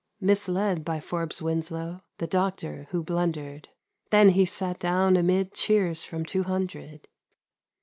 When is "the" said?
2.17-2.25